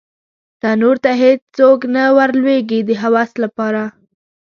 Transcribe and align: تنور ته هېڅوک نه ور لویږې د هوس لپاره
تنور 0.61 0.95
ته 1.03 1.11
هېڅوک 1.23 1.79
نه 1.95 2.03
ور 2.15 2.29
لویږې 2.41 2.79
د 2.85 2.91
هوس 3.01 3.31
لپاره 3.43 3.83